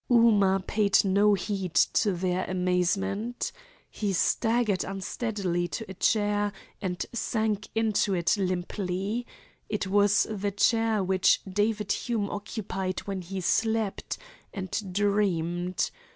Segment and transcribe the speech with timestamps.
[0.09, 3.51] Ooma paid no heed to their amazement.
[3.87, 9.27] He staggered unsteadily to a chair and sank into it limply.
[9.69, 14.17] It was the chair which David Hume occupied when he slept,
[14.51, 15.91] and dreamed.